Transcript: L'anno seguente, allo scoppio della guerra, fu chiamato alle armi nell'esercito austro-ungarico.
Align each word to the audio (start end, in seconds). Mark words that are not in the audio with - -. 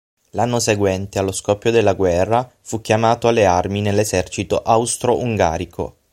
L'anno 0.31 0.59
seguente, 0.59 1.19
allo 1.19 1.31
scoppio 1.31 1.69
della 1.69 1.93
guerra, 1.93 2.51
fu 2.61 2.81
chiamato 2.81 3.27
alle 3.27 3.45
armi 3.45 3.81
nell'esercito 3.81 4.63
austro-ungarico. 4.63 5.95